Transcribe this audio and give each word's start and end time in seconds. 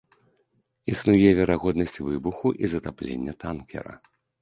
Існуе 0.93 1.29
верагоднасць 1.41 2.01
выбуху 2.09 2.47
і 2.65 2.75
затаплення 2.75 3.41
танкера. 3.45 3.93